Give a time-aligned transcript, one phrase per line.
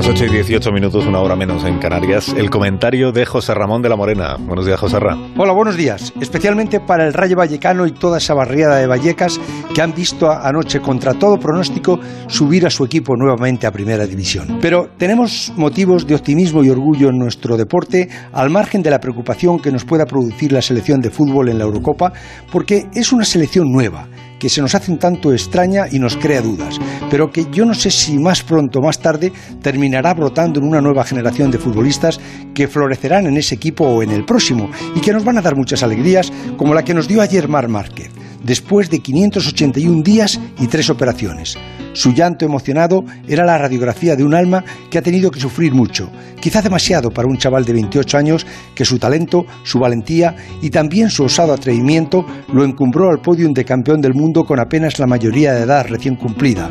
[0.00, 3.82] las 8 y 18 minutos, una hora menos en Canarias, el comentario de José Ramón
[3.82, 4.36] de la Morena.
[4.38, 5.34] Buenos días, José Ramón.
[5.36, 6.14] Hola, buenos días.
[6.18, 9.38] Especialmente para el Rayo Vallecano y toda esa barriada de Vallecas
[9.74, 14.58] que han visto anoche, contra todo pronóstico, subir a su equipo nuevamente a Primera División.
[14.62, 19.58] Pero tenemos motivos de optimismo y orgullo en nuestro deporte, al margen de la preocupación
[19.58, 22.10] que nos pueda producir la selección de fútbol en la Eurocopa,
[22.50, 24.08] porque es una selección nueva
[24.40, 26.80] que se nos hace un tanto extraña y nos crea dudas,
[27.10, 29.32] pero que yo no sé si más pronto o más tarde
[29.62, 32.18] terminará brotando en una nueva generación de futbolistas
[32.54, 35.54] que florecerán en ese equipo o en el próximo y que nos van a dar
[35.54, 38.10] muchas alegrías, como la que nos dio ayer Mar Márquez,
[38.44, 41.56] después de 581 días y tres operaciones.
[41.92, 46.10] Su llanto emocionado era la radiografía de un alma que ha tenido que sufrir mucho,
[46.40, 51.10] quizá demasiado para un chaval de 28 años que su talento, su valentía y también
[51.10, 55.52] su osado atrevimiento lo encumbró al podio de campeón del mundo con apenas la mayoría
[55.52, 56.70] de edad recién cumplida.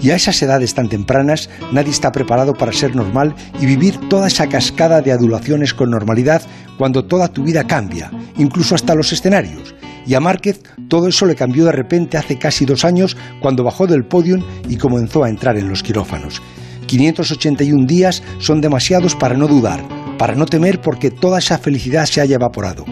[0.00, 4.28] Y a esas edades tan tempranas nadie está preparado para ser normal y vivir toda
[4.28, 6.42] esa cascada de adulaciones con normalidad
[6.76, 9.74] cuando toda tu vida cambia, incluso hasta los escenarios.
[10.08, 13.86] Y a Márquez todo eso le cambió de repente hace casi dos años cuando bajó
[13.86, 16.40] del podium y comenzó a entrar en los quirófanos.
[16.86, 19.84] 581 días son demasiados para no dudar,
[20.16, 22.86] para no temer porque toda esa felicidad se haya evaporado.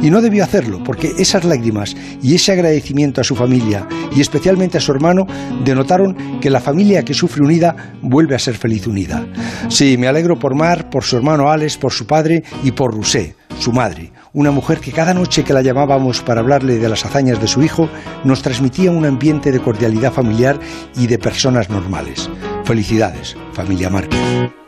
[0.00, 4.78] Y no debió hacerlo porque esas lágrimas y ese agradecimiento a su familia y especialmente
[4.78, 5.26] a su hermano
[5.66, 9.26] denotaron que la familia que sufre unida vuelve a ser feliz unida.
[9.68, 13.36] Sí, me alegro por Mar, por su hermano Alex, por su padre y por Rusé,
[13.62, 17.40] su madre una mujer que cada noche que la llamábamos para hablarle de las hazañas
[17.40, 17.88] de su hijo,
[18.24, 20.58] nos transmitía un ambiente de cordialidad familiar
[20.96, 22.30] y de personas normales.
[22.64, 24.61] Felicidades, familia Márquez.